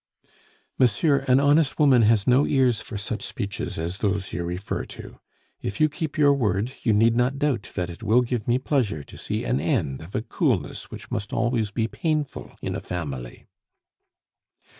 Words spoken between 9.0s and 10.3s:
to see the end of a